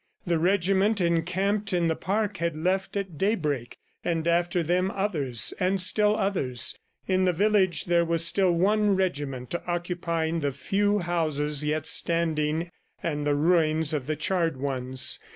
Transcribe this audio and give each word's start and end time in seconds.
The 0.25 0.39
regiment 0.39 0.99
encamped 0.99 1.73
in 1.73 1.87
the 1.87 1.95
park 1.95 2.37
had 2.37 2.57
left 2.57 2.97
at 2.97 3.19
daybreak, 3.19 3.77
and 4.03 4.27
after 4.27 4.63
them 4.63 4.89
others, 4.89 5.53
and 5.59 5.79
still 5.79 6.15
others. 6.15 6.75
In 7.07 7.25
the 7.25 7.31
village 7.33 7.85
there 7.85 8.03
was 8.03 8.25
still 8.25 8.51
one 8.51 8.95
regiment 8.95 9.53
occupying 9.67 10.39
the 10.39 10.53
few 10.53 10.97
houses 10.97 11.63
yet 11.63 11.85
standing 11.85 12.71
and 13.03 13.27
the 13.27 13.35
ruins 13.35 13.93
of 13.93 14.07
the 14.07 14.15
charred 14.15 14.57
ones. 14.57 15.19